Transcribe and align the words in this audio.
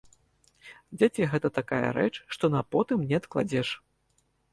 Дзеці 0.97 1.27
гэта 1.33 1.51
такая 1.57 1.87
рэч, 1.97 2.13
што 2.37 2.45
на 2.55 2.61
потым 2.77 3.05
не 3.13 3.21
адкладзеш. 3.21 3.75